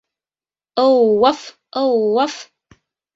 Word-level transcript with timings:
Ыу-уаф, 0.85 1.39
ыу-уаф! 1.81 2.33